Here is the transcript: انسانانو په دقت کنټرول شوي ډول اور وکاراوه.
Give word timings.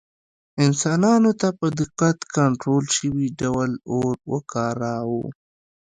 انسانانو 0.65 1.29
په 1.59 1.67
دقت 1.79 2.17
کنټرول 2.35 2.85
شوي 2.97 3.27
ډول 3.41 3.69
اور 3.95 4.15
وکاراوه. 4.31 5.25